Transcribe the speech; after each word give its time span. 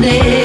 someday. 0.00 0.37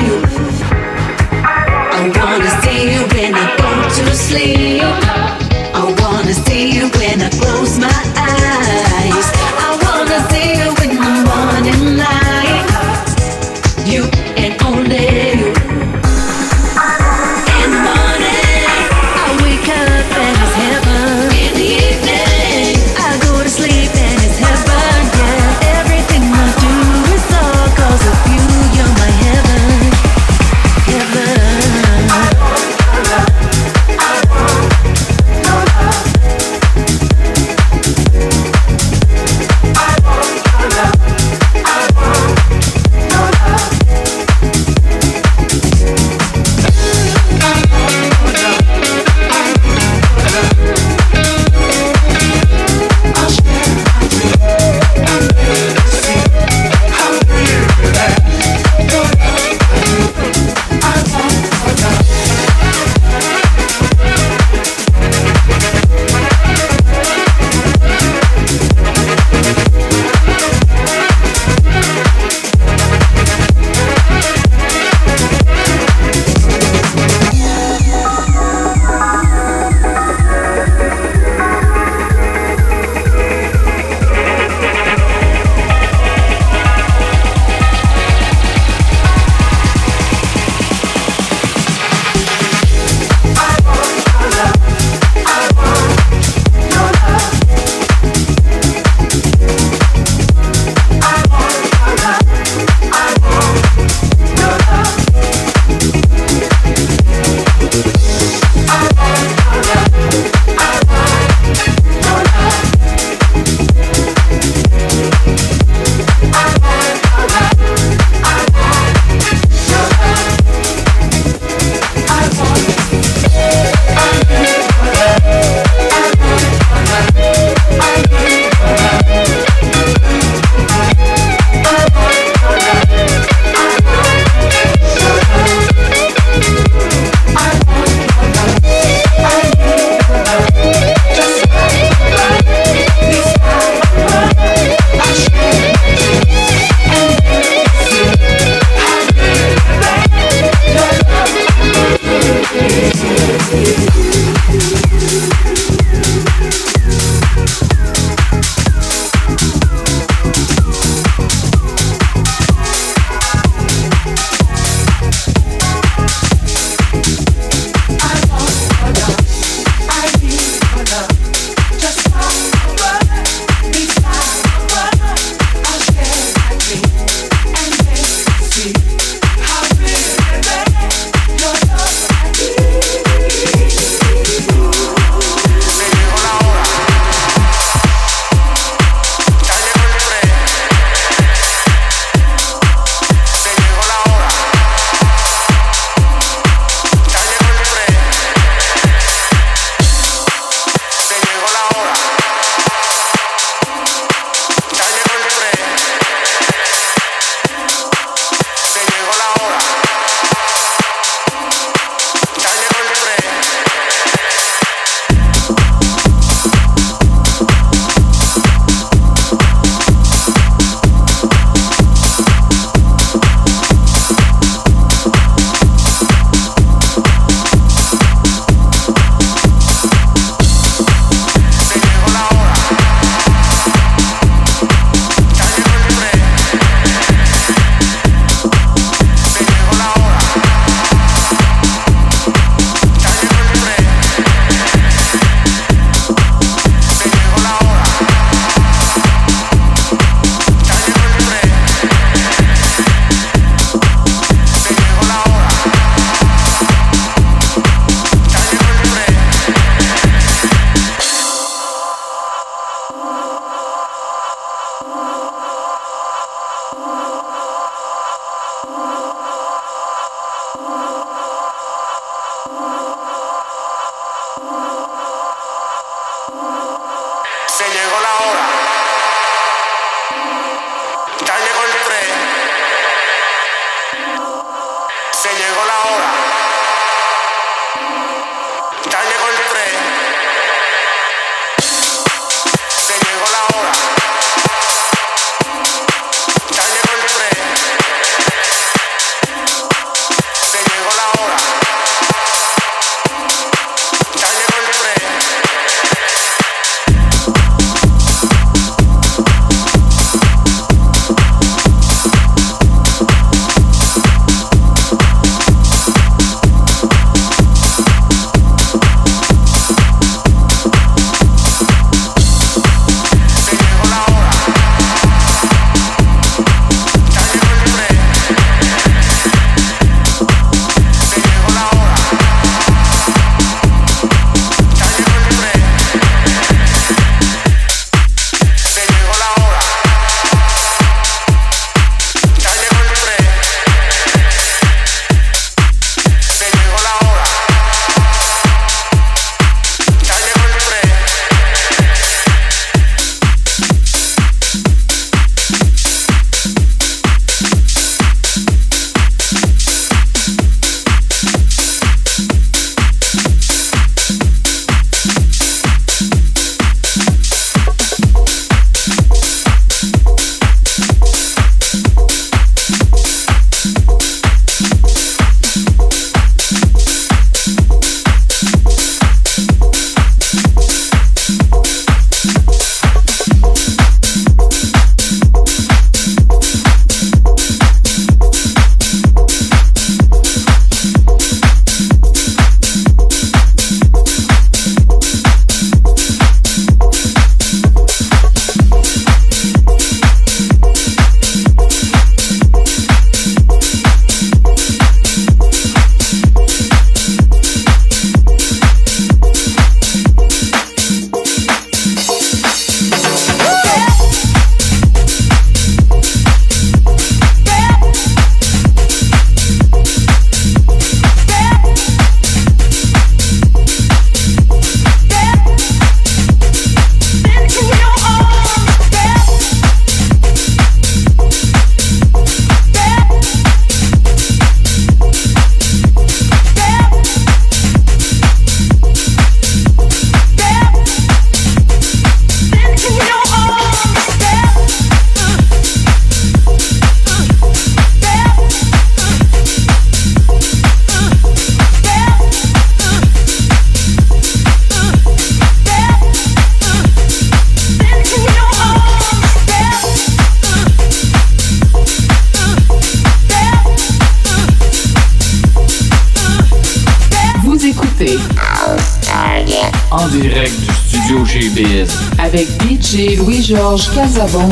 Biz. 471.40 471.90
avec 472.20 472.48
DJ 472.62 473.18
Louis-Georges 473.18 473.90
Casabon. 473.96 474.50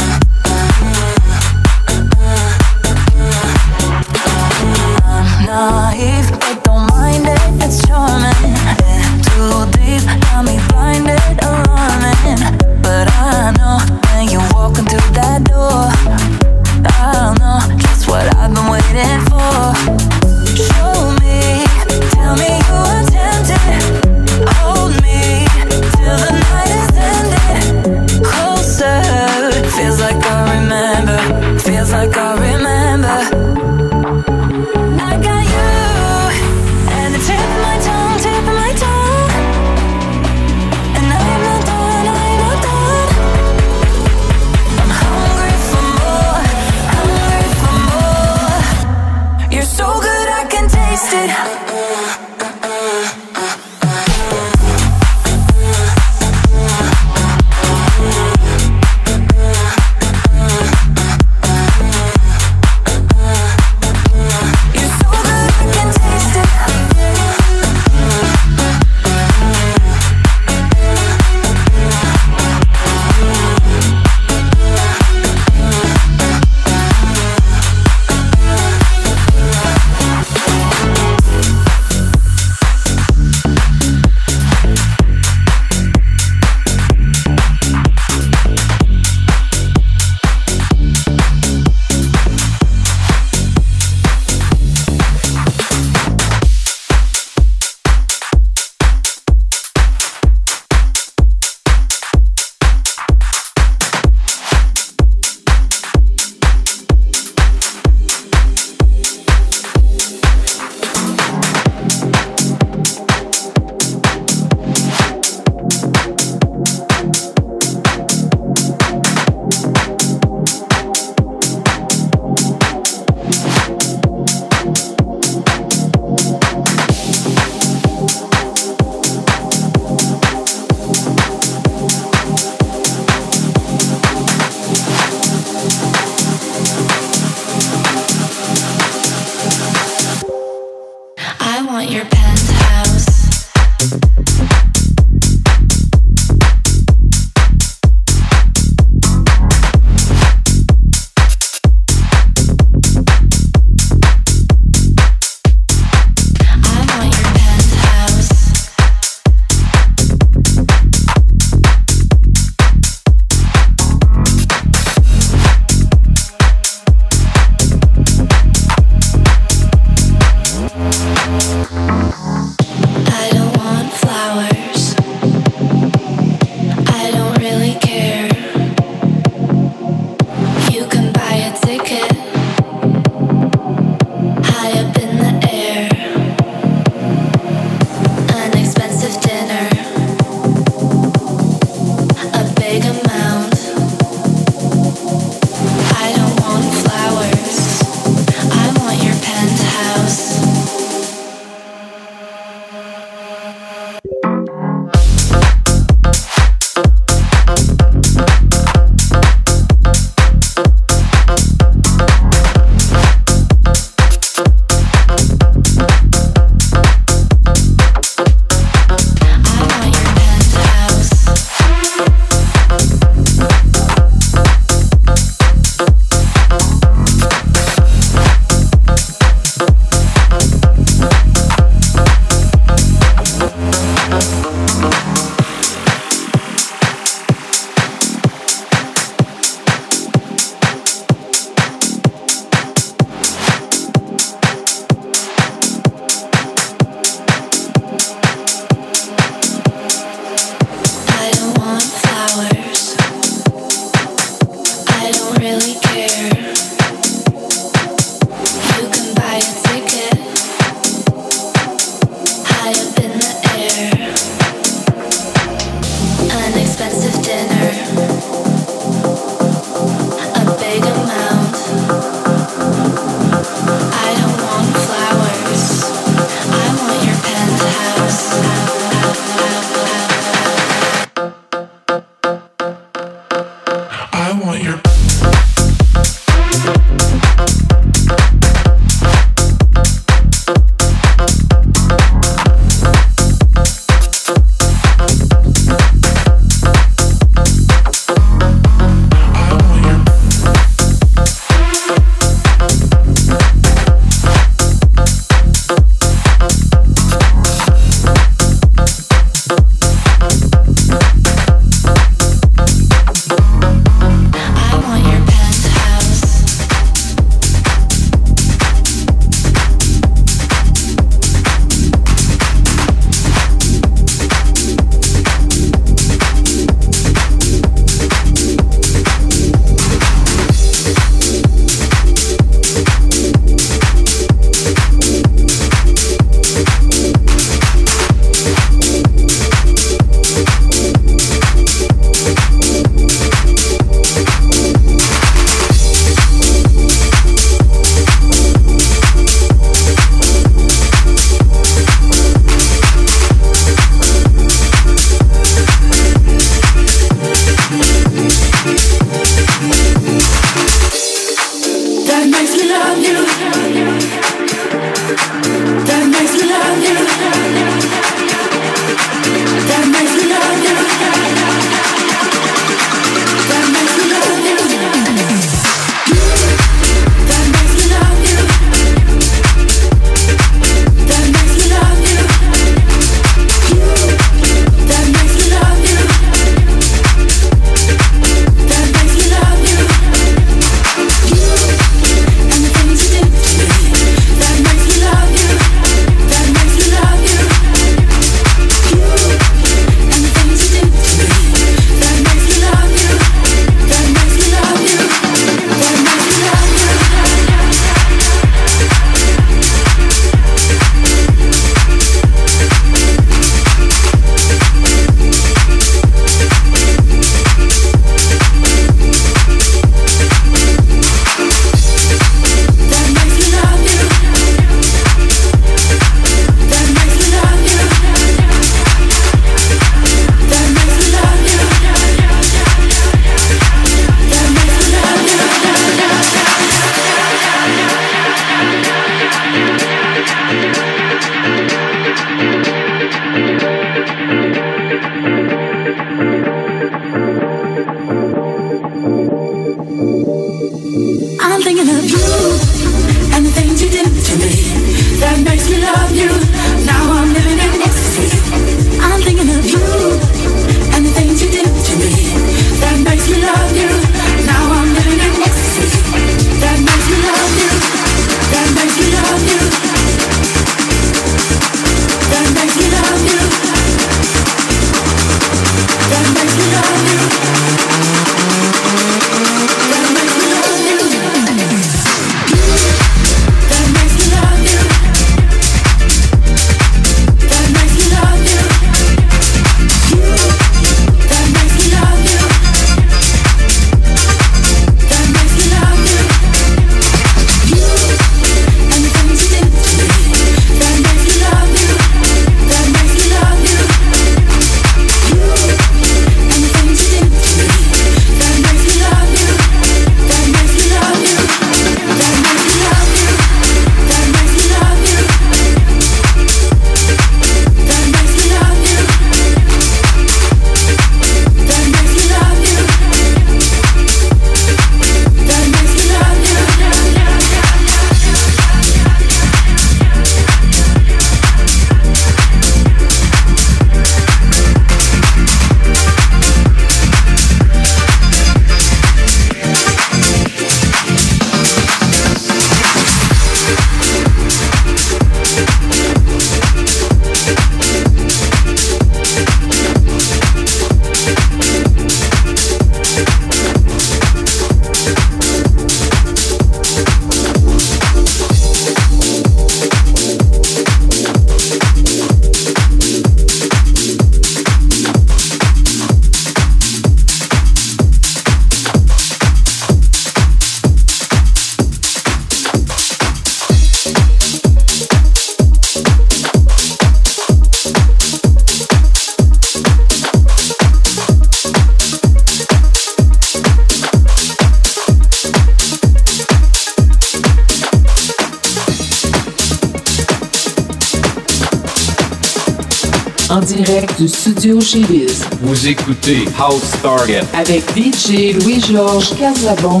Biz. 595.02 595.44
Vous 595.60 595.88
écoutez 595.88 596.44
House 596.58 596.92
Target. 597.02 597.42
Avec 597.52 597.82
DJ 597.96 598.54
Louis-Georges 598.54 599.36
Casabon. 599.36 600.00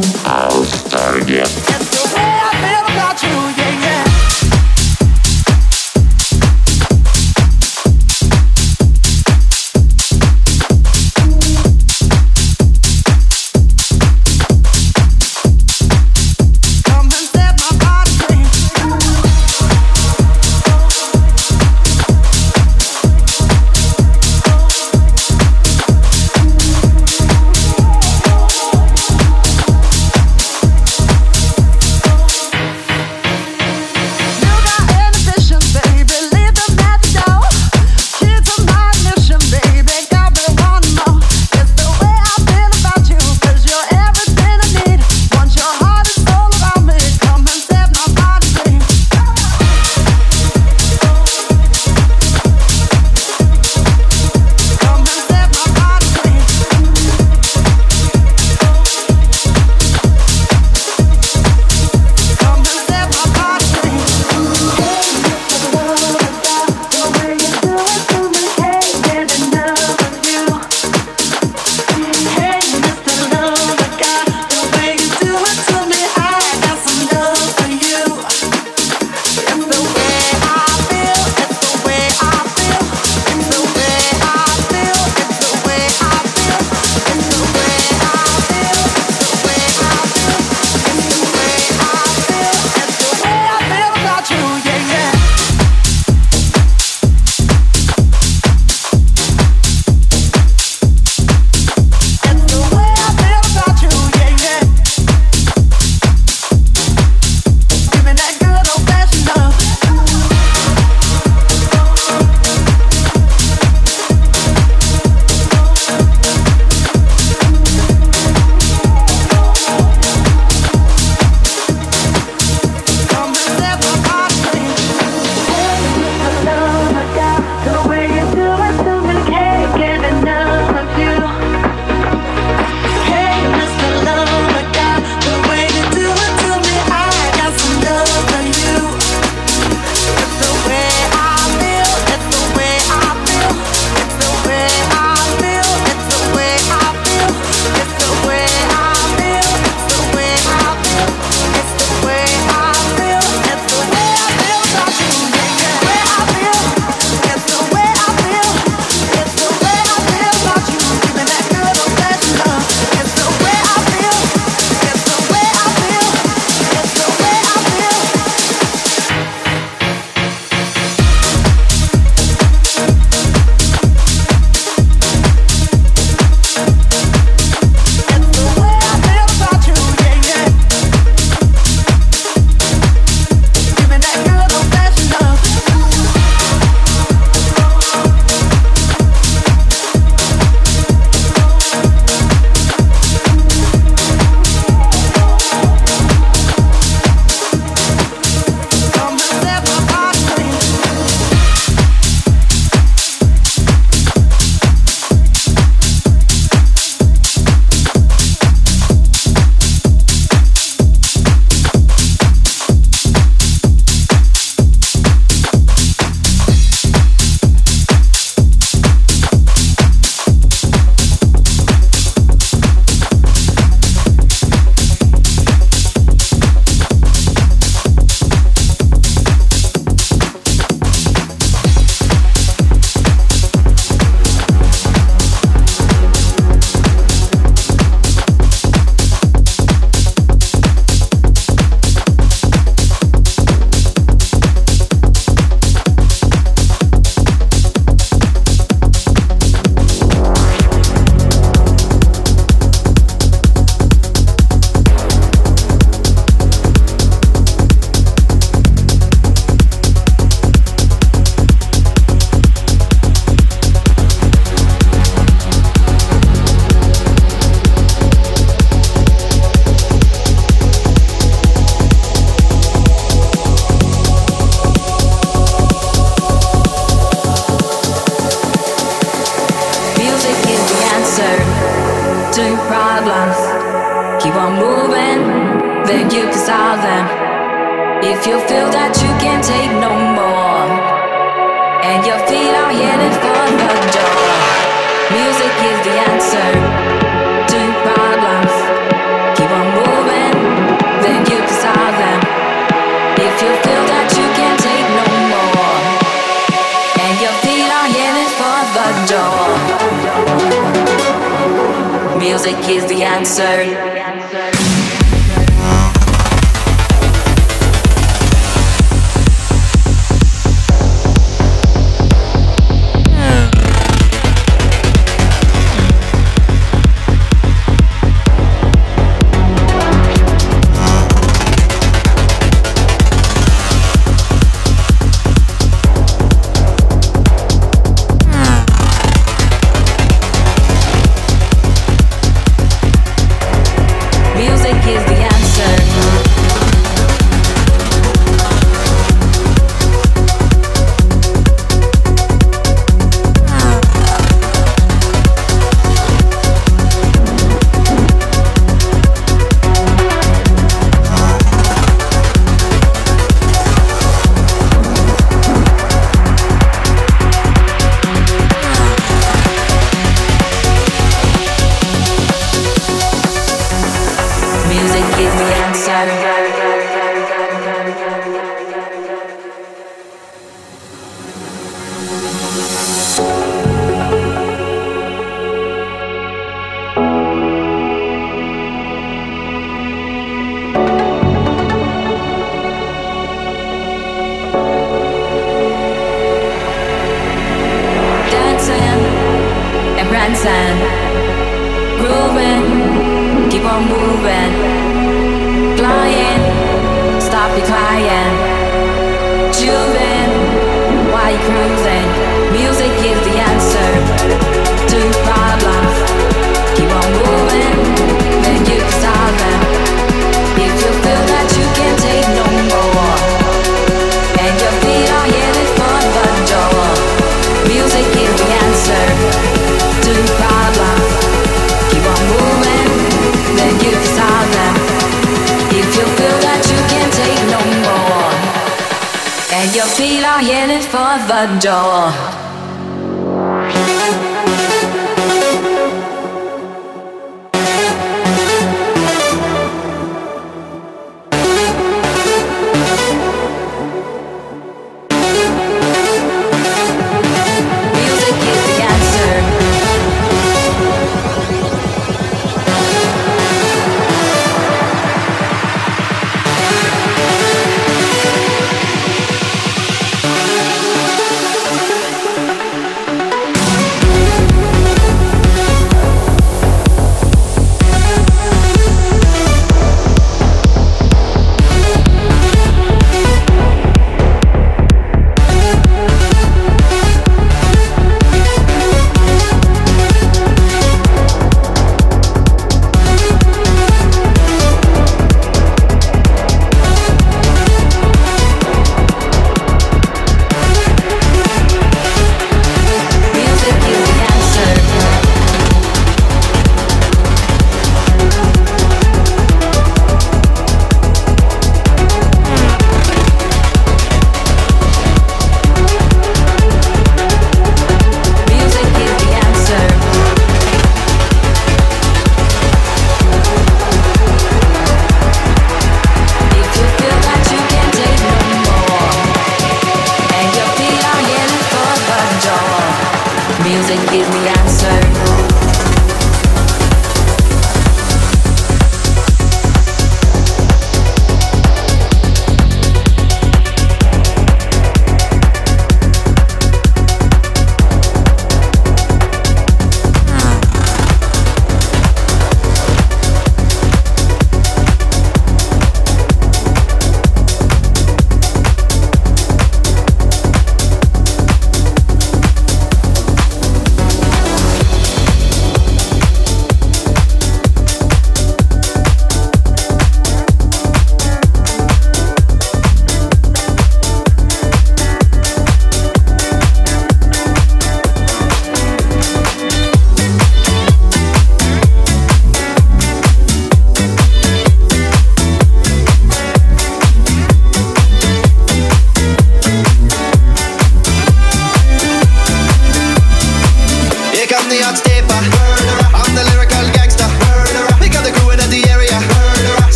If 1.26 1.83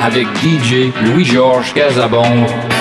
avec 0.00 0.26
DJ 0.42 0.92
Louis-Georges 1.04 1.72
Casabon. 1.72 2.71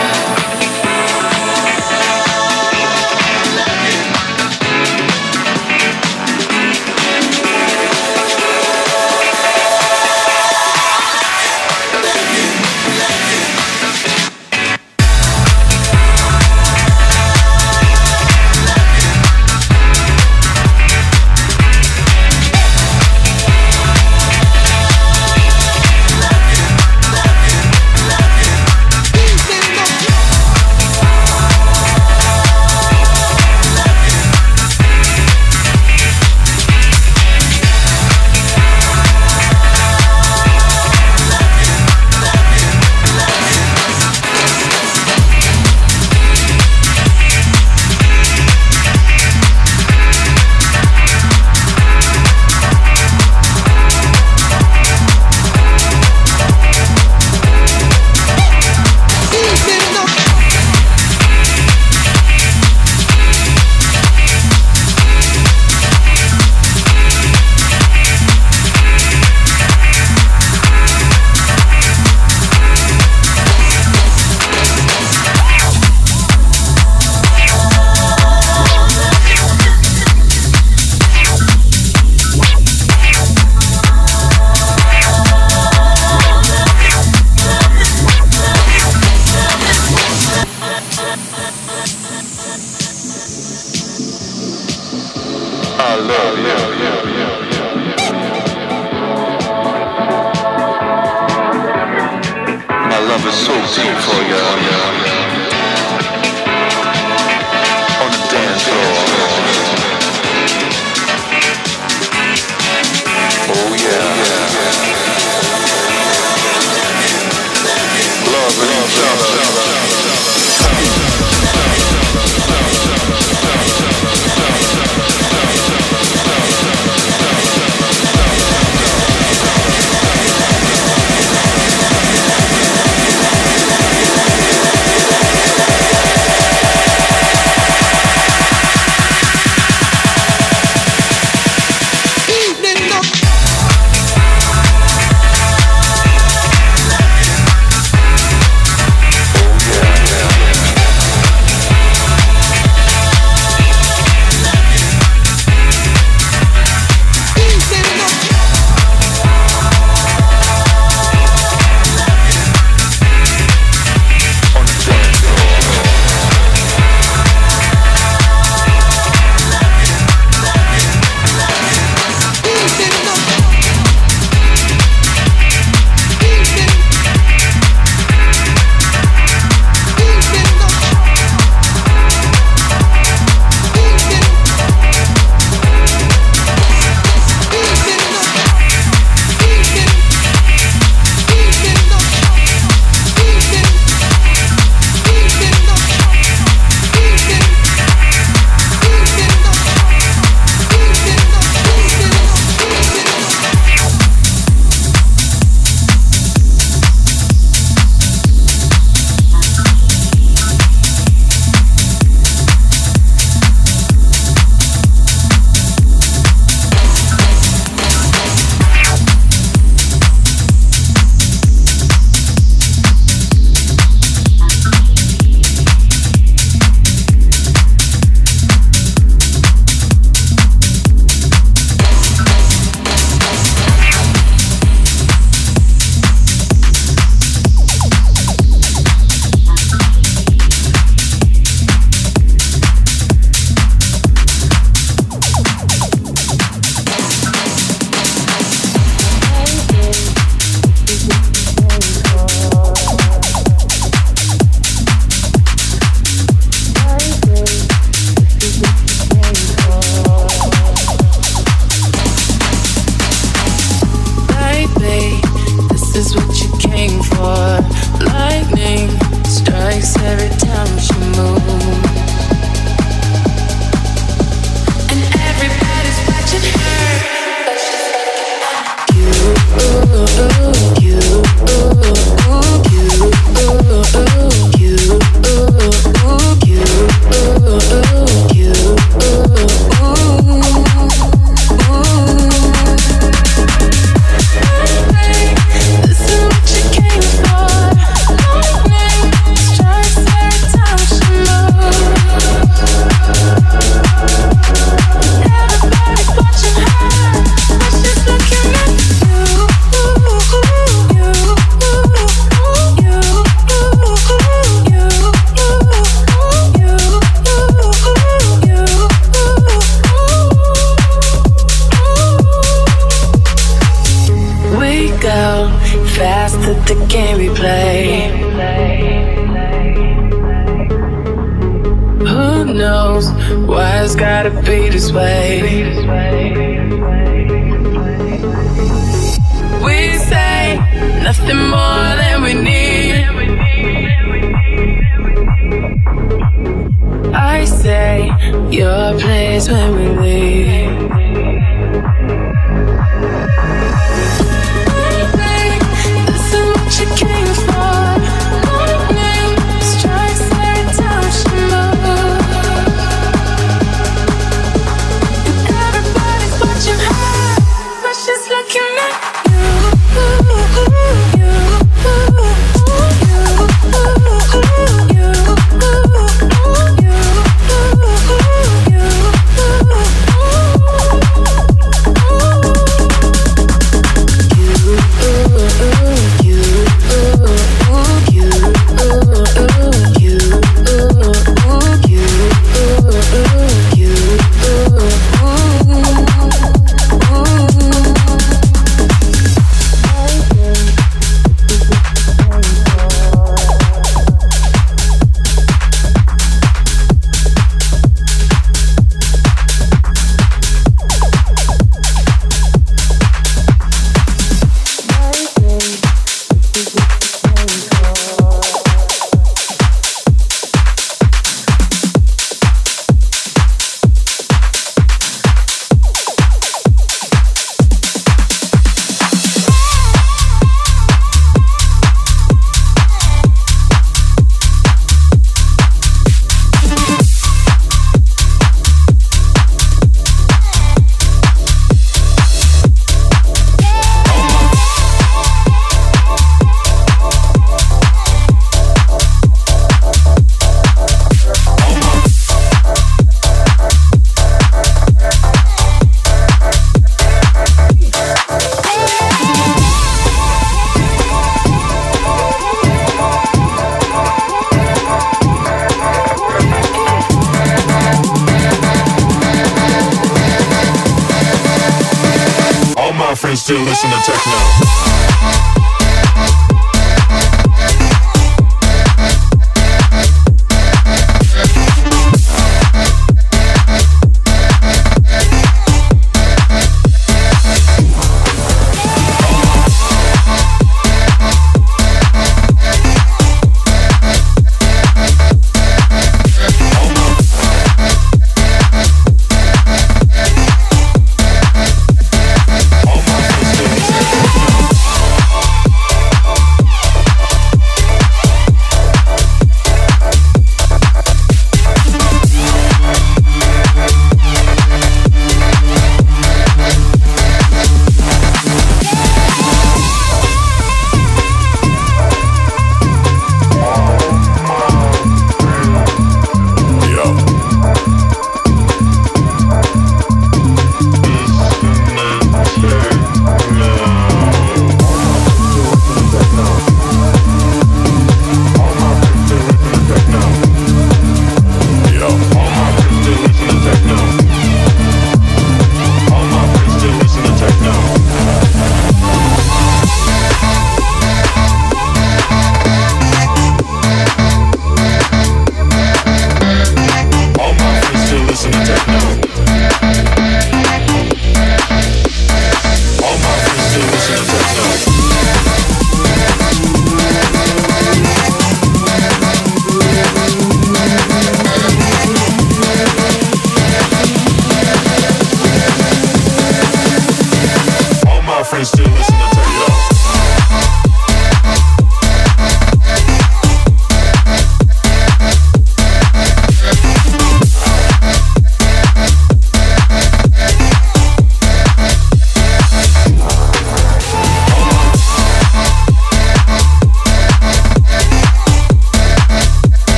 My 473.01 473.15
friends 473.15 473.41
still 473.41 473.61
listen 473.63 473.89
to 473.89 473.97
techno. 474.03 475.60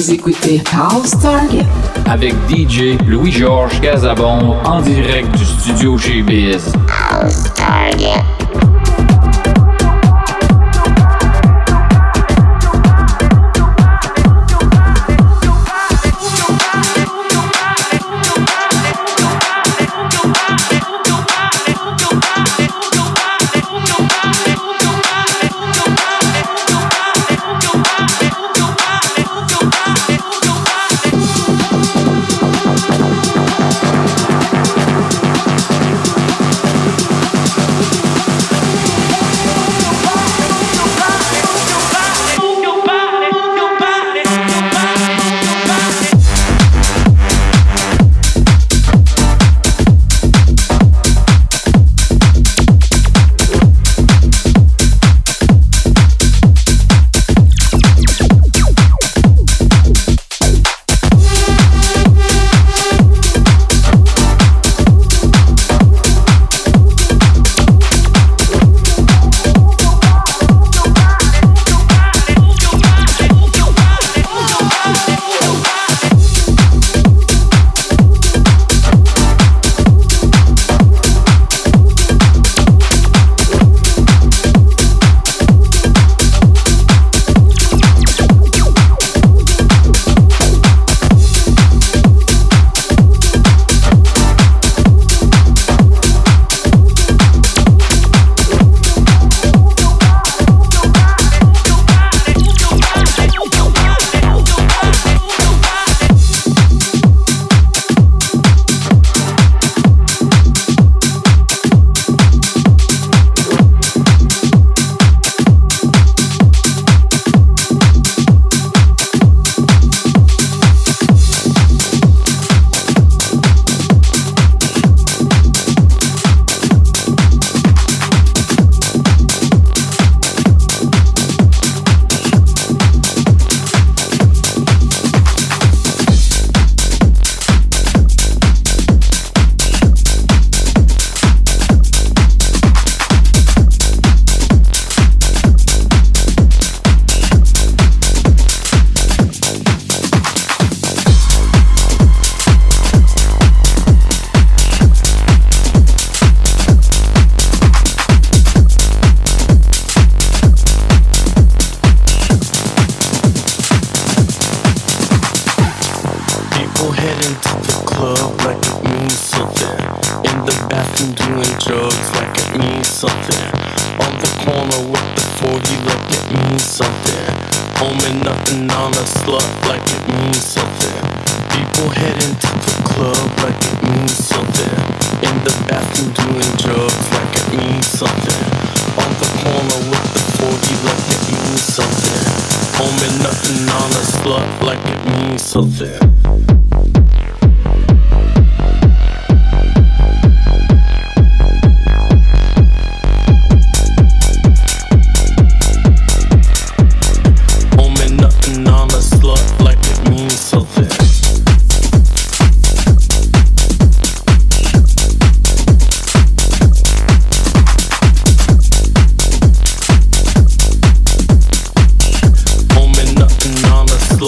Vous 0.00 0.12
écoutez 0.12 0.62
House 0.72 1.10
Target 1.20 1.66
avec 2.06 2.32
DJ 2.48 2.96
Louis-Georges 3.06 3.82
Casabon 3.82 4.56
en 4.64 4.80
direct 4.80 5.30
du 5.36 5.44
studio 5.44 5.98
chez 5.98 6.22
BS. 6.22 6.72
House 6.88 7.52
Target. 7.54 8.39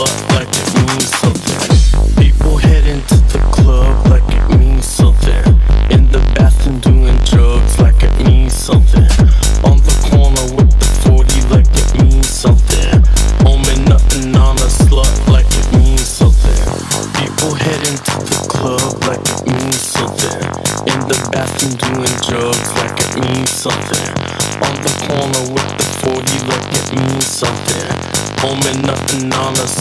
up 0.02 0.30
like 0.32 0.48
the 0.50 1.00
something. 1.20 1.51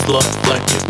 sluts 0.06 0.50
like 0.50 0.81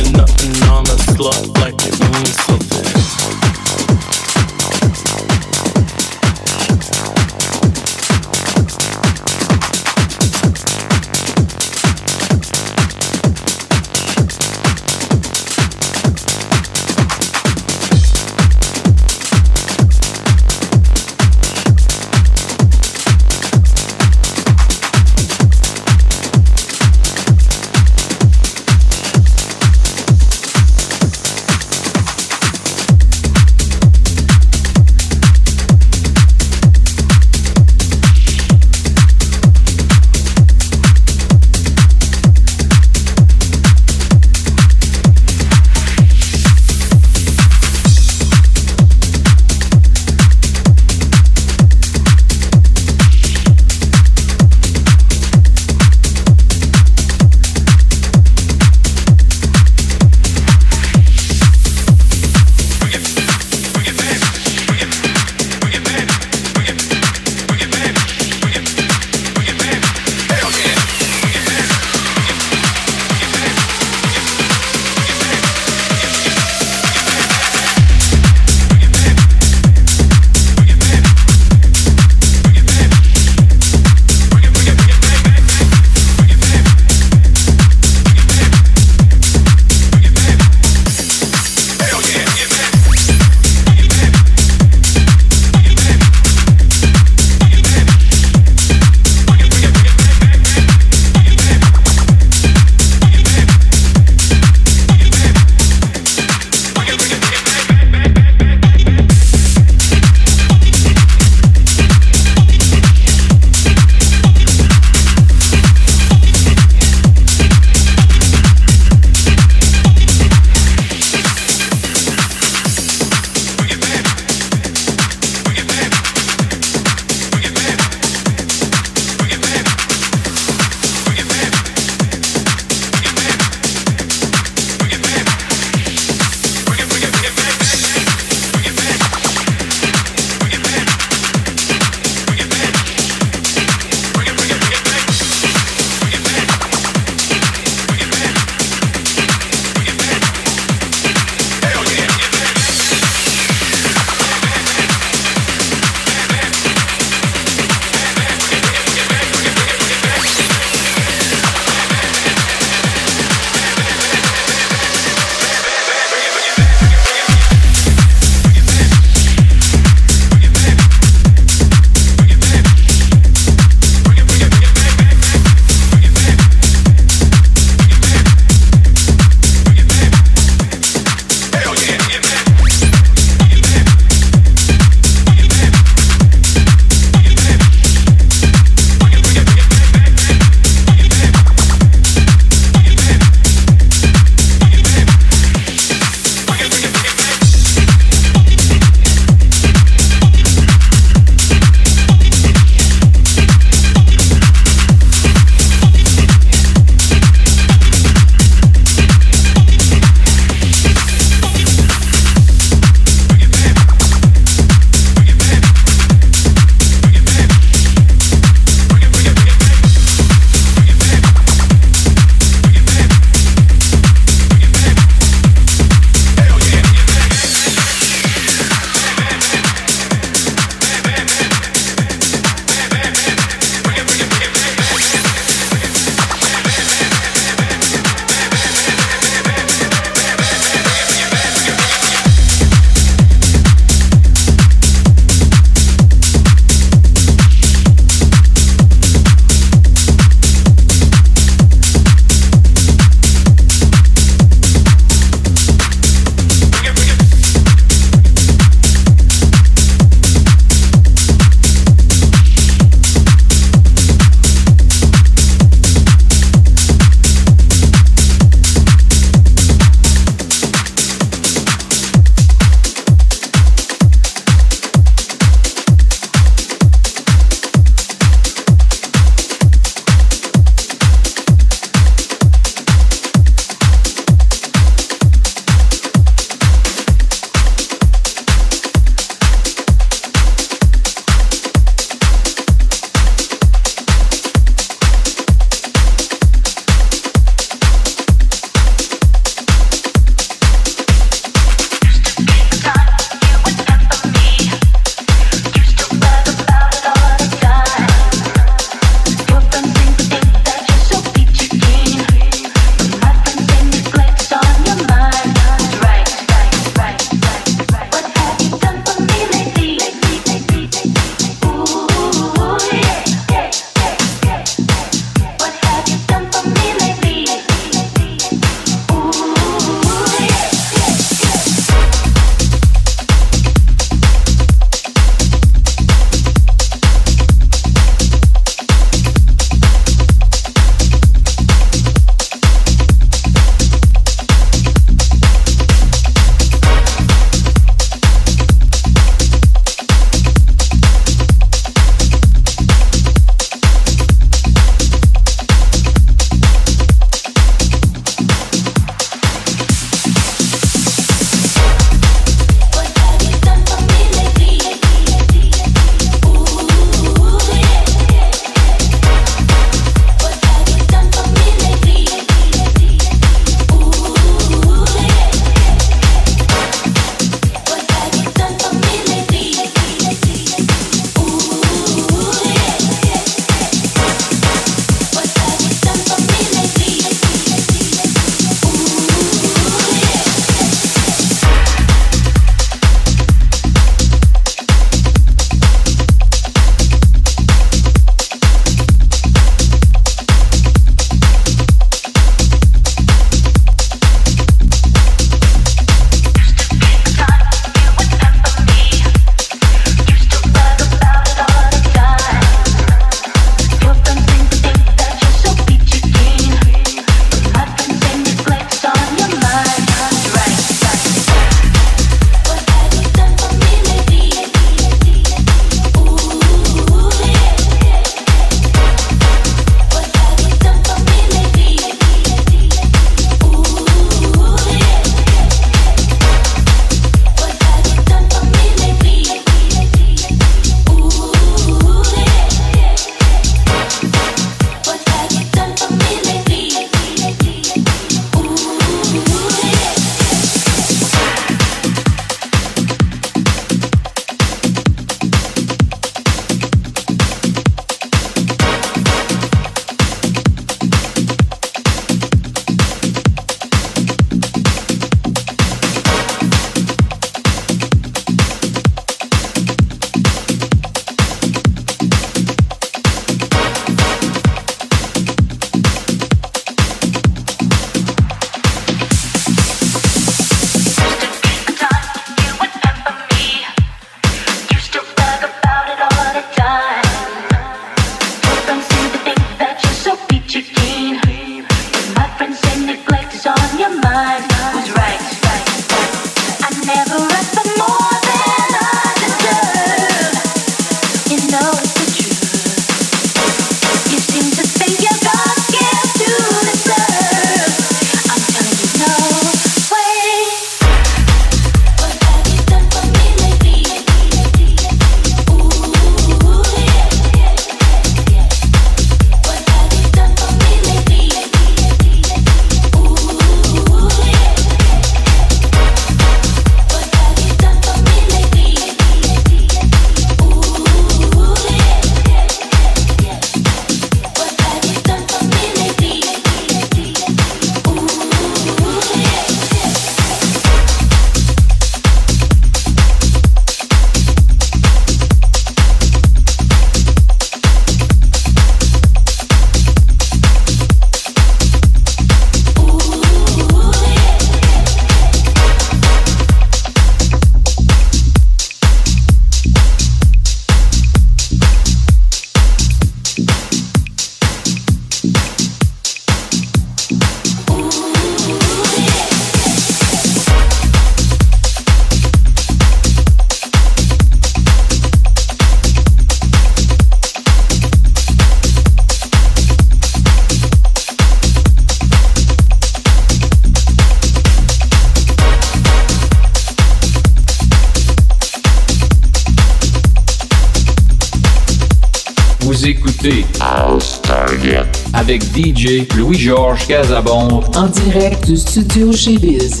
DJ 595.76 596.26
Louis-Georges 596.34 597.06
Casabon 597.06 597.82
En 597.94 598.06
direct 598.06 598.66
du 598.66 598.78
studio 598.78 599.30
chez 599.30 599.58
Biz. 599.58 600.00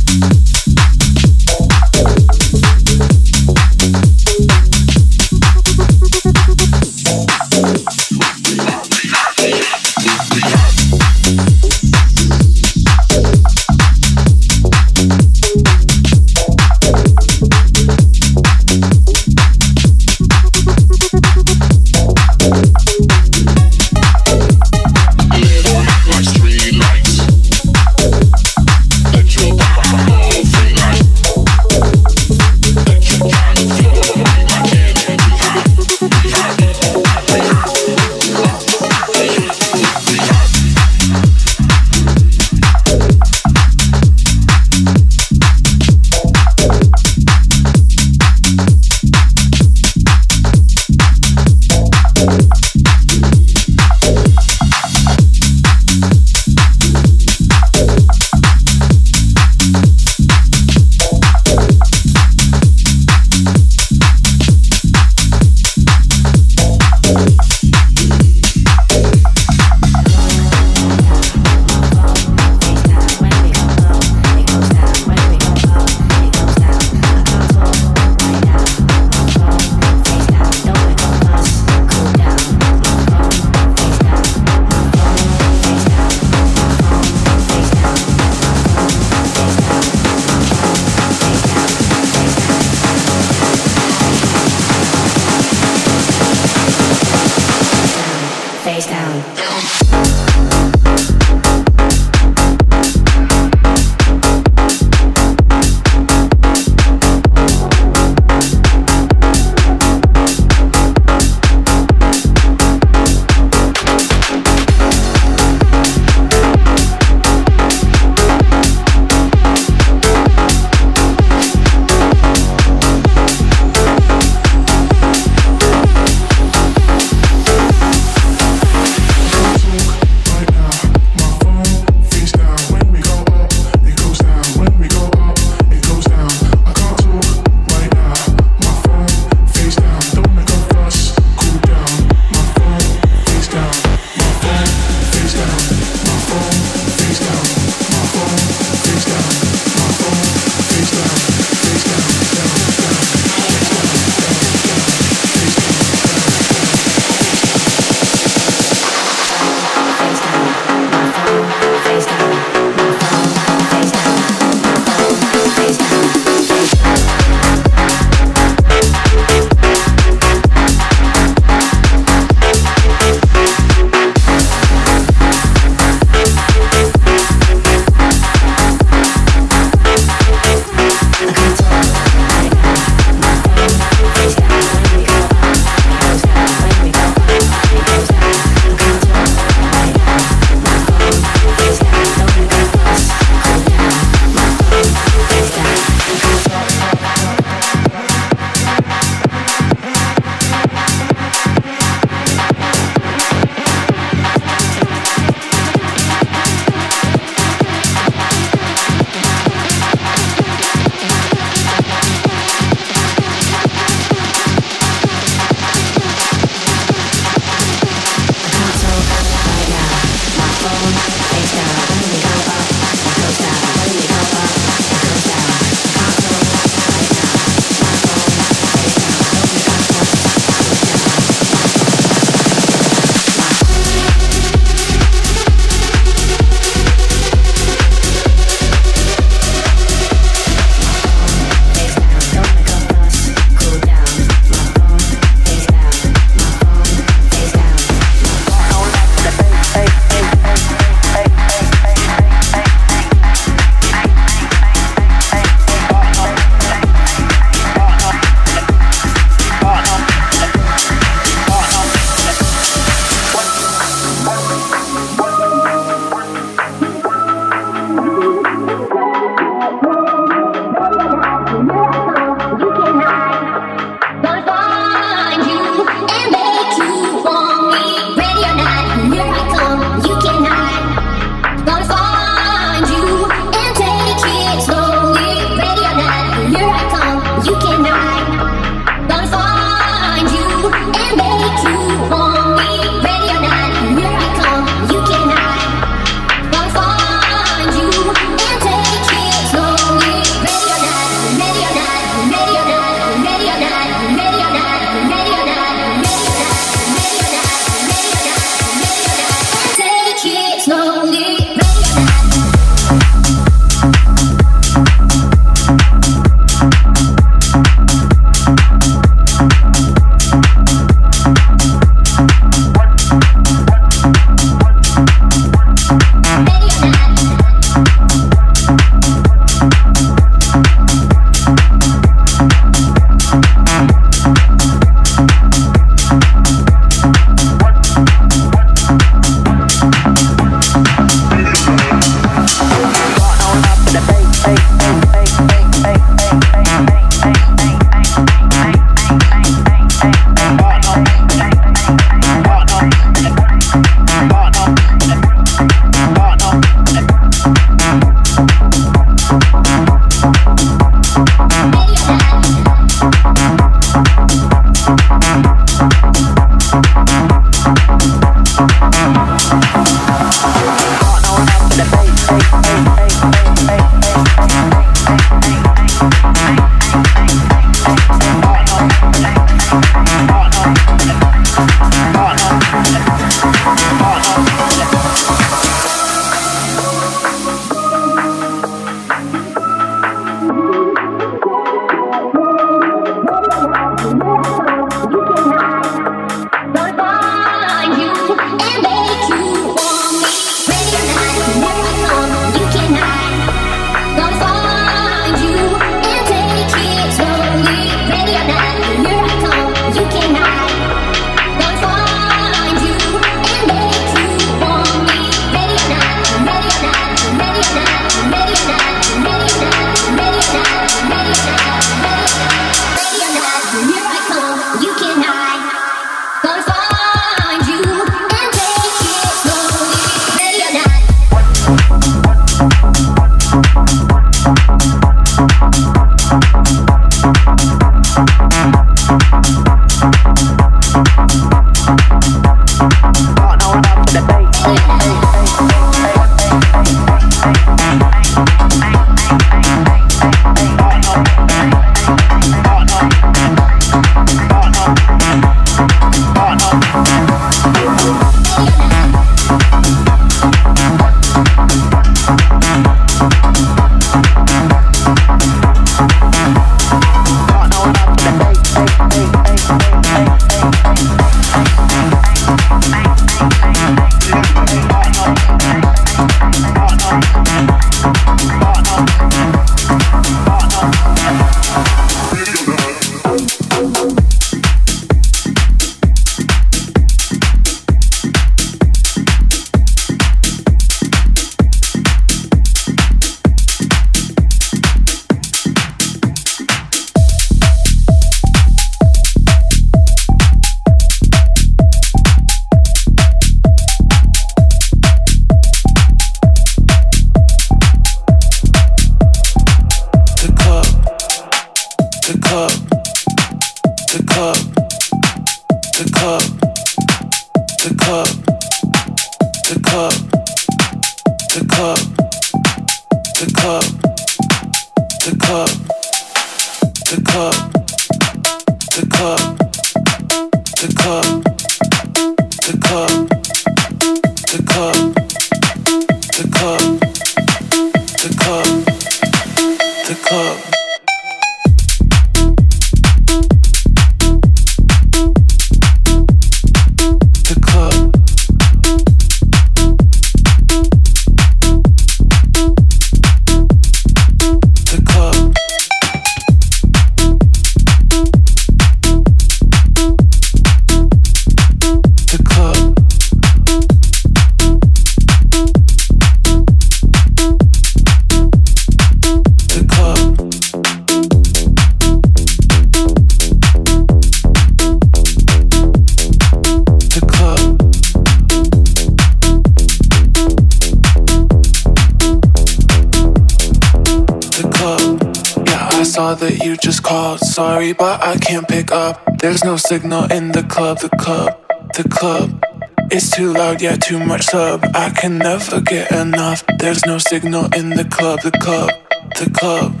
But 587.98 588.22
I 588.22 588.36
can't 588.36 588.66
pick 588.68 588.92
up. 588.92 589.20
There's 589.40 589.64
no 589.64 589.76
signal 589.76 590.30
in 590.30 590.52
the 590.52 590.62
club, 590.62 591.00
the 591.00 591.08
club, 591.10 591.58
the 591.94 592.08
club. 592.08 592.64
It's 593.10 593.30
too 593.30 593.52
loud, 593.52 593.82
yeah, 593.82 593.96
too 593.96 594.20
much 594.20 594.44
sub. 594.46 594.84
I 594.94 595.10
can 595.10 595.38
never 595.38 595.80
get 595.80 596.12
enough. 596.12 596.64
There's 596.78 597.04
no 597.04 597.18
signal 597.18 597.66
in 597.74 597.90
the 597.90 598.04
club, 598.04 598.40
the 598.42 598.52
club, 598.52 598.90
the 599.36 599.50
club, 599.50 600.00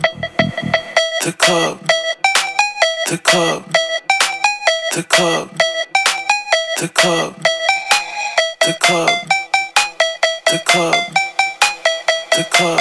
the 1.24 1.32
club, 1.32 1.80
the 3.10 3.18
club, 3.18 3.64
the 4.94 5.02
club, 5.02 5.50
the 6.76 6.88
club, 6.88 7.34
the 8.66 8.74
club, 8.74 9.14
the 10.46 10.58
club, 10.66 10.94
the 12.36 12.44
club, 12.44 12.80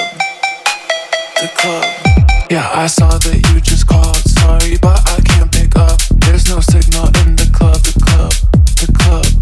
the 1.42 1.48
club. 1.56 2.17
Yeah, 2.50 2.70
I 2.74 2.88
saw 2.88 3.10
that 3.10 3.52
you 3.52 3.60
just 3.60 3.88
called 3.88 4.16
sorry, 4.16 4.78
but 4.78 5.04
I 5.12 5.20
can't 5.20 5.52
pick 5.52 5.76
up. 5.76 6.00
There's 6.24 6.48
no 6.48 6.62
signal 6.62 7.08
in 7.20 7.36
the 7.36 7.50
club, 7.54 7.76
the 7.84 8.00
club, 8.00 8.32
the 8.80 8.94
club. 8.94 9.37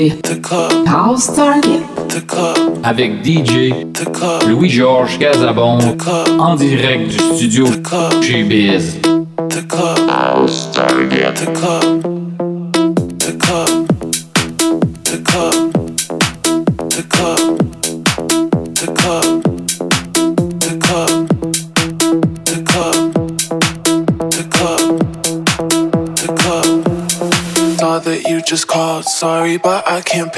Écoutez 0.00 0.12
House 0.86 1.34
Target. 1.34 1.80
Avec 2.84 3.24
DJ 3.24 3.72
Louis-Georges 4.46 5.18
Casabon 5.18 5.78
en 6.38 6.54
direct 6.54 7.08
du 7.08 7.18
studio 7.18 7.66
chez 8.22 8.44
Biz. 8.44 9.17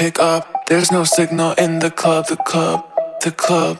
Pick 0.01 0.17
up. 0.17 0.65
There's 0.65 0.91
no 0.91 1.03
signal 1.03 1.51
in 1.63 1.77
the 1.77 1.91
club. 1.91 2.25
The 2.25 2.37
club. 2.37 2.79
The 3.21 3.31
club. 3.31 3.79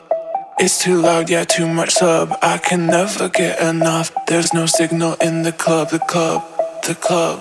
It's 0.60 0.78
too 0.80 1.02
loud, 1.02 1.28
yeah, 1.28 1.42
too 1.42 1.66
much 1.66 1.90
sub. 1.94 2.38
I 2.40 2.58
can 2.58 2.86
never 2.86 3.28
get 3.28 3.60
enough. 3.60 4.12
There's 4.28 4.54
no 4.54 4.66
signal 4.66 5.14
in 5.20 5.42
the 5.42 5.50
club, 5.50 5.90
the 5.90 5.98
club, 5.98 6.40
the 6.86 6.94
club, 6.94 7.40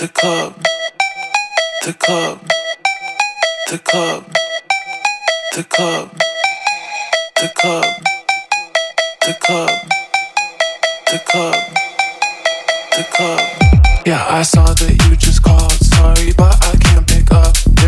the 0.00 0.06
club, 0.06 0.52
the 1.84 1.92
club, 2.04 2.38
the 3.70 3.78
club, 3.78 4.22
the 5.56 5.64
club, 5.74 6.06
the 7.42 7.48
club, 7.62 7.88
the 9.26 9.34
club, 9.42 9.74
the 11.10 11.18
club, 11.30 11.60
the 12.96 13.04
club. 13.14 13.40
Yeah, 14.06 14.24
I 14.38 14.42
saw 14.42 14.66
that 14.80 14.92
you 15.02 15.16
just 15.16 15.42
called. 15.42 15.72
Sorry, 15.72 16.32
but 16.32 16.54
I 16.70 16.79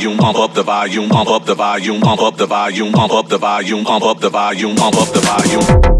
volume, 0.00 0.16
pump 0.16 0.38
up 0.38 0.54
the 0.54 0.62
volume, 0.62 1.08
pump 1.10 1.28
up 1.28 1.44
the 1.44 1.54
volume, 1.54 2.00
pump 2.00 2.22
up 2.22 2.36
the 2.38 2.46
volume, 2.46 2.92
pump 2.92 3.12
up 3.12 3.28
the 3.28 3.36
volume, 3.36 3.84
pump 3.84 4.04
up 4.04 4.18
the 4.18 4.30
volume, 4.30 4.74
pump 4.74 4.96
up 4.96 5.12
the 5.12 5.20
volume. 5.20 5.99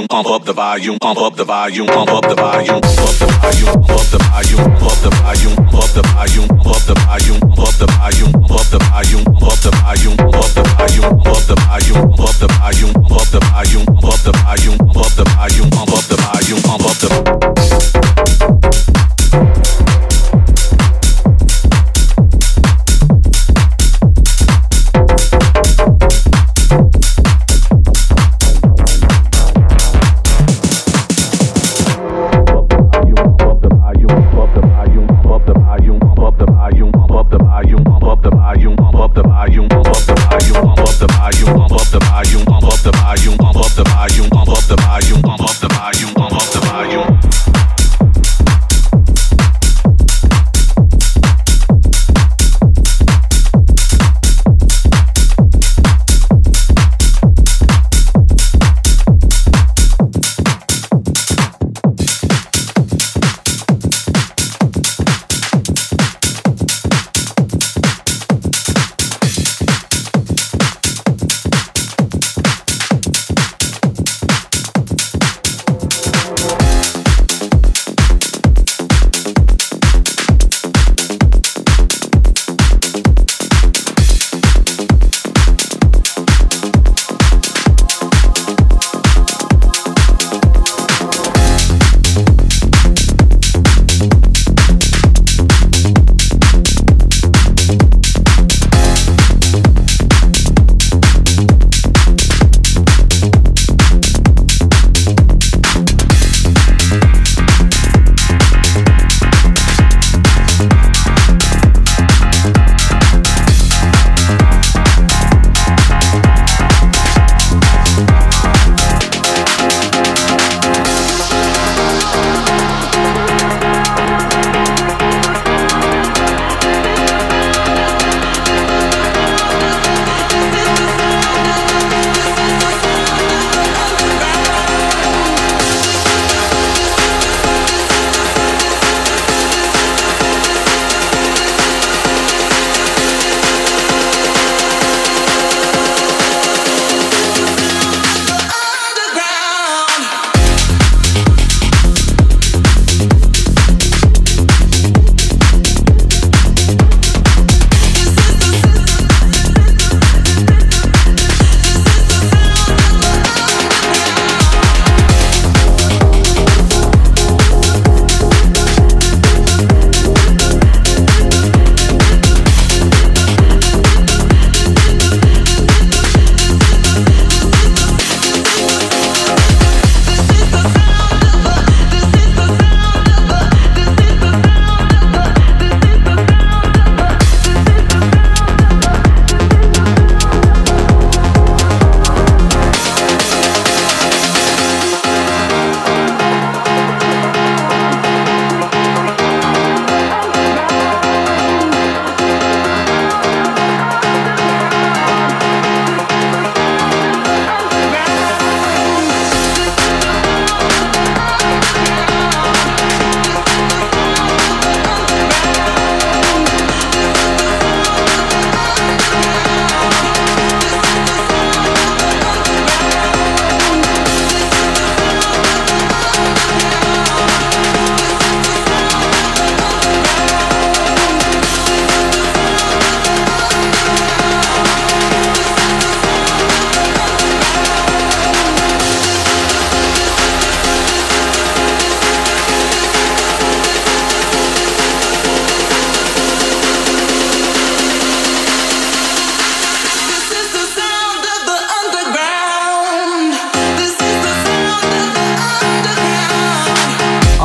pump 0.07 0.27
up 0.27 0.45
the 0.45 0.53
volume, 0.53 0.97
pump 0.99 1.19
up 1.19 1.35
the 1.35 1.43
volume, 1.43 1.87
pump 1.87 2.09
up 2.11 2.21
the 2.23 2.35
volume, 2.35 2.81
pump 2.81 2.99
up 2.99 3.17
the 3.17 3.27
volume, 3.37 3.81
pump 3.81 4.01
up 4.01 4.07
the 4.11 4.19
volume, 4.19 4.65
pump 4.77 4.93
up 4.93 5.11
the 5.11 5.11
volume, 5.21 5.57
pump 5.57 5.83
up 5.83 5.93
the 5.95 6.03
volume, 6.13 7.39
pump 7.41 7.67
up 7.67 7.77
the 7.77 7.91
volume, 7.91 8.33
pump 8.41 8.51
up 8.51 8.69
the 8.71 8.79
volume, 8.81 9.25
pump 9.25 9.51
up 9.51 9.59
the 9.61 9.71
volume, 9.81 10.15
pump 10.17 10.37
up 10.37 10.53
the 10.53 10.63
volume, 10.77 11.17
pump 11.21 12.37
the 12.37 12.47
volume, 12.57 12.93
pump 13.09 13.29
the 13.29 13.39
volume, 13.51 13.85
pump 13.85 14.05
up 14.05 14.21
the 14.21 14.31
volume, 14.31 14.77
pump 14.77 14.97
up 14.97 15.13
the 15.15 15.25
volume, 15.27 15.69
pump 15.69 15.91
up 15.91 16.03
the 16.07 16.17
volume, 16.17 16.61
pump 16.61 16.85
up 16.85 16.97
the 16.97 18.10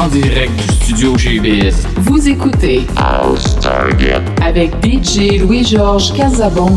direct 0.09 0.53
du 0.57 0.75
studio 0.75 1.19
chez 1.19 1.41
Biz. 1.41 1.87
Vous 2.03 2.29
écoutez 2.29 2.87
avec 4.45 4.71
DJ 4.85 5.41
Louis-Georges 5.41 6.13
Casabon. 6.15 6.71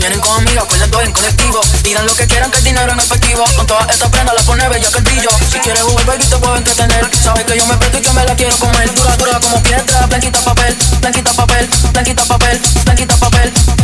Vienen 0.00 0.20
conmigo, 0.20 0.66
pues 0.66 0.80
les 0.80 0.90
doy 0.90 1.04
en 1.04 1.12
colectivo. 1.12 1.60
Dirán 1.84 2.06
lo 2.06 2.14
que 2.14 2.26
quieran 2.26 2.50
que 2.50 2.58
el 2.58 2.64
dinero 2.64 2.92
en 2.92 2.98
efectivo. 2.98 3.44
Con 3.56 3.66
todas 3.66 3.88
estas 3.90 4.08
prendas 4.08 4.34
la 4.34 4.42
pone 4.42 4.68
bella 4.68 4.90
que 4.90 4.98
el 4.98 5.04
brillo. 5.04 5.28
Si 5.52 5.58
quieres 5.60 5.82
jugar, 5.82 6.06
baby, 6.06 6.24
te 6.24 6.36
puedo 6.38 6.56
entretener. 6.56 7.10
Sabes 7.22 7.44
que 7.44 7.56
yo 7.56 7.66
me 7.66 7.76
presto 7.76 7.98
y 7.98 8.02
que 8.02 8.12
me 8.12 8.24
la 8.24 8.34
quiero 8.34 8.56
comer. 8.56 8.92
Dura, 8.94 9.16
dura 9.16 9.40
como 9.40 9.62
piedra, 9.62 10.06
blanquita 10.06 10.40
papel, 10.40 10.76
blanquita 11.00 11.32
papel, 11.32 11.68
blanquita 11.92 12.24
papel, 12.24 12.60
blanquita 12.84 13.16
papel. 13.16 13.52
Ey, 13.52 13.79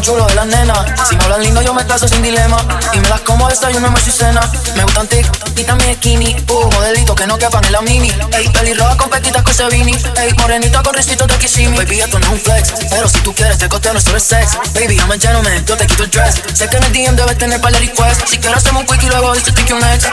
me 0.00 0.06
enchulo 0.06 0.24
de 0.26 0.34
las 0.34 0.46
nenas. 0.46 0.78
Si 1.08 1.14
me 1.14 1.24
hablan 1.24 1.42
lindo, 1.42 1.60
yo 1.62 1.74
me 1.74 1.86
caso 1.86 2.08
sin 2.08 2.22
dilema. 2.22 2.56
Y 2.94 3.00
me 3.00 3.08
las 3.08 3.20
como 3.20 3.48
desayuno, 3.48 3.90
me 3.90 4.00
y 4.00 4.10
cena. 4.10 4.40
Me 4.74 4.84
gustan 4.84 5.06
tic 5.08 5.26
y 5.56 5.64
también 5.64 5.94
skinny. 5.96 6.36
Uh, 6.48 6.70
modelitos 6.72 7.14
que 7.14 7.26
no 7.26 7.36
quepan 7.36 7.62
en 7.64 7.72
la 7.72 7.82
mini. 7.82 8.10
Ey, 8.32 8.48
pelirroja 8.48 8.96
con 8.96 9.10
pequitas 9.10 9.42
con 9.42 9.52
Sevini. 9.52 9.92
Ey, 10.16 10.32
morenita 10.38 10.82
con 10.82 10.94
risitos 10.94 11.28
de 11.28 11.34
Kissimmee. 11.36 11.76
Baby, 11.76 12.00
esto 12.00 12.18
no 12.18 12.26
es 12.26 12.32
un 12.32 12.40
flex. 12.40 12.72
Pero 12.88 13.08
si 13.08 13.18
tú 13.20 13.34
quieres, 13.34 13.58
te 13.58 13.68
costeo 13.68 13.92
nuestro 13.92 14.18
sex. 14.18 14.56
Baby, 14.72 14.96
I'm 14.96 15.10
a 15.10 15.18
gentleman, 15.18 15.66
yo 15.66 15.76
te 15.76 15.86
quito 15.86 16.04
el 16.04 16.10
dress. 16.10 16.40
Sé 16.54 16.68
que 16.68 16.76
en 16.78 16.84
el 16.84 16.92
DM 16.92 17.16
debes 17.16 17.36
tener 17.36 17.60
par 17.60 17.72
de 17.72 17.80
requests. 17.80 18.30
Si 18.30 18.38
quieres, 18.38 18.58
hacemos 18.58 18.82
un 18.82 18.86
quick 18.86 19.02
y 19.02 19.06
luego 19.06 19.34
dices 19.34 19.52
que 19.52 19.74
un 19.74 19.84
ex. 19.84 20.06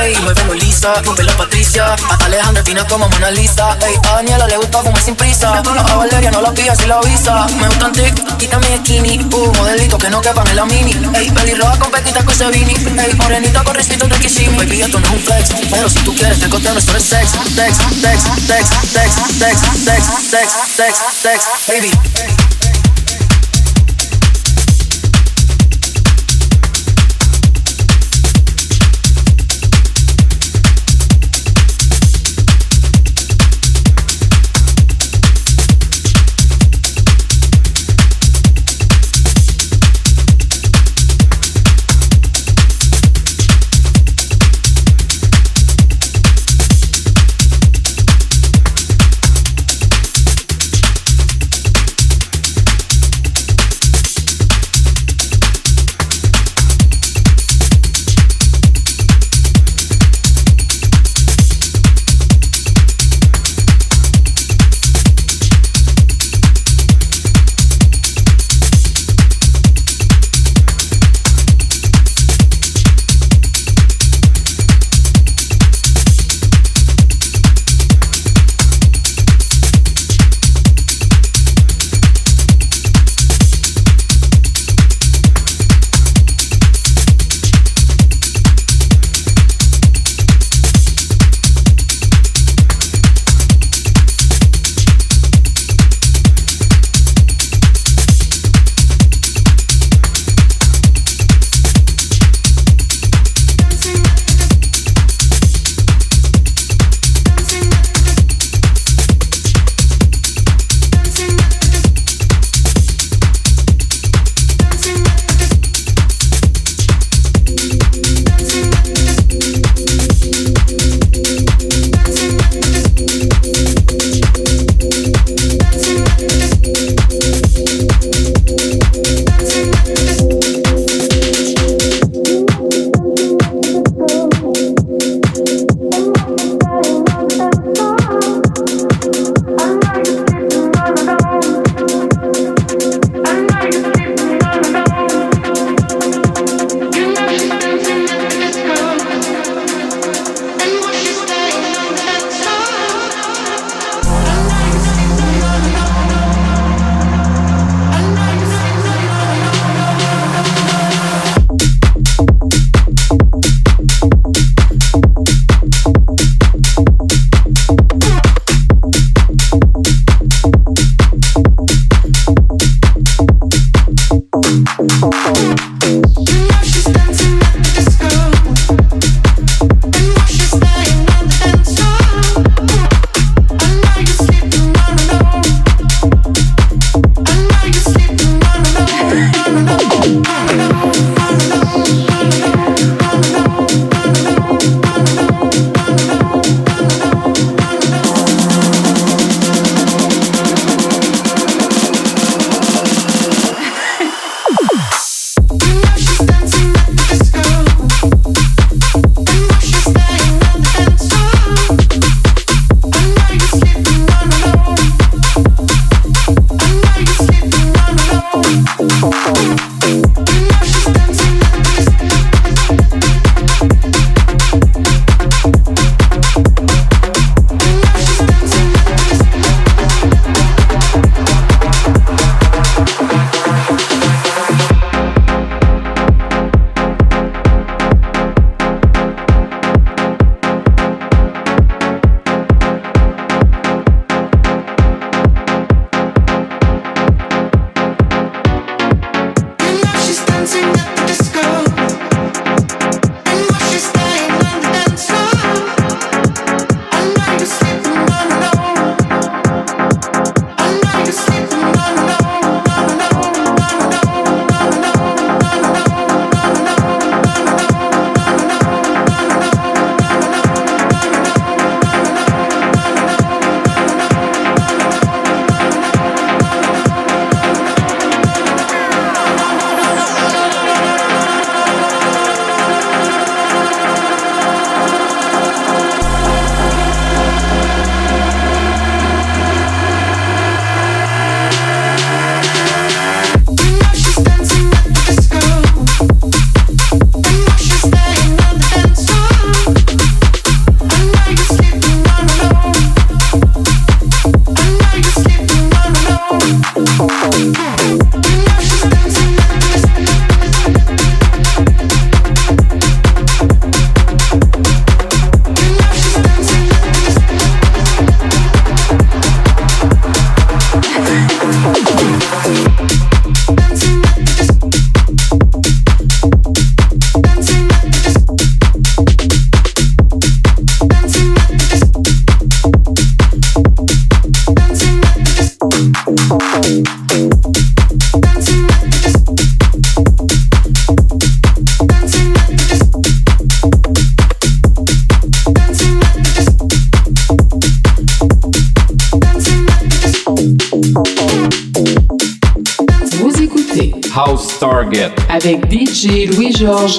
Ey, 0.00 0.16
me 0.22 0.32
vengo 0.32 0.54
lisa, 0.54 1.02
rompe 1.02 1.22
la 1.22 1.36
Patricia. 1.36 1.94
A 1.94 2.24
Alejandra 2.24 2.64
fina 2.64 2.86
como 2.86 3.08
Mona 3.10 3.30
Lisa. 3.30 3.76
Ey, 3.86 3.94
a 4.08 4.14
Daniela 4.16 4.46
le 4.46 4.56
gusta 4.56 4.82
fumar 4.82 5.02
sin 5.02 5.16
prisa. 5.16 5.58
A 5.58 5.96
Valeria 5.96 6.30
no 6.30 6.40
la 6.40 6.52
pillas 6.52 6.78
si 6.78 6.86
la 6.86 6.96
avisa. 6.96 7.46
Me 7.60 7.66
gustan 7.68 7.92
tic 7.92 8.14
y 8.40 8.46
también 8.46 8.82
skinny. 8.86 9.18
Uh, 9.34 9.52
modelitos 9.58 9.98
que 9.98 10.10
no 10.10 10.20
quepan 10.20 10.46
en 10.48 10.56
la 10.56 10.64
mini. 10.64 10.92
Ey, 11.14 11.30
pelirroja 11.30 11.78
con 11.78 11.90
con. 11.90 12.98
Ey, 12.98 13.14
morenita 13.14 13.64
con 13.64 13.76
de 14.08 14.18
Kissimmee. 14.20 14.56
Baby, 14.56 14.82
esto 14.82 15.00
no 15.00 15.06
es 15.06 15.12
un 15.12 15.20
flex. 15.20 15.50
Pero 15.70 15.88
si 15.88 15.98
tú 16.00 16.14
quieres, 16.14 16.38
te 16.38 16.48
costeo 16.48 16.72
nuestro 16.72 16.98
sex. 17.00 17.30
Sex, 17.54 17.76
sex, 18.00 18.22
sex, 18.46 18.68
sex, 18.92 19.14
sex, 19.38 19.60
sex, 19.84 20.06
sex, 20.30 20.52
sex, 20.76 20.98
sex, 21.22 21.44
baby. 21.66 22.35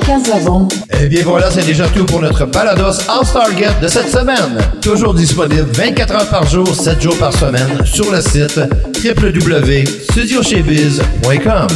Casavon. 0.06 0.68
Eh 1.02 1.08
bien 1.08 1.24
voilà, 1.26 1.50
c'est 1.52 1.66
déjà 1.66 1.88
tout 1.88 2.06
pour 2.06 2.22
notre 2.22 2.46
balados 2.46 3.02
House 3.10 3.34
Target 3.34 3.72
de 3.82 3.88
cette 3.90 4.10
semaine. 4.10 4.58
Toujours 4.82 5.14
disponible 5.14 5.68
24 5.74 6.16
heures 6.16 6.30
par 6.30 6.48
jour, 6.48 6.66
7 6.74 7.02
jours 7.02 7.18
par 7.18 7.34
semaine 7.34 7.84
sur 7.84 8.10
le 8.12 8.22
site 8.22 8.58
www.studiochebiz.com. 9.04 11.68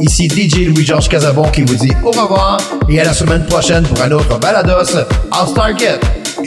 Ici 0.00 0.28
DJ 0.28 0.68
Louis-Georges 0.68 1.08
Casabon 1.08 1.48
qui 1.50 1.62
vous 1.62 1.74
dit 1.74 1.92
au 2.04 2.10
revoir 2.10 2.58
et 2.88 3.00
à 3.00 3.04
la 3.04 3.12
semaine 3.12 3.44
prochaine 3.44 3.82
pour 3.84 4.00
un 4.02 4.12
autre 4.12 4.38
balados 4.38 4.96
House 5.32 5.52
Target. 5.54 6.00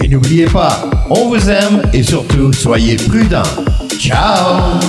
Et 0.03 0.07
n'oubliez 0.07 0.47
pas, 0.47 0.89
on 1.09 1.27
vous 1.29 1.49
aime 1.49 1.83
et 1.93 2.01
surtout, 2.01 2.51
soyez 2.53 2.95
prudents. 2.95 3.43
Ciao! 3.99 4.79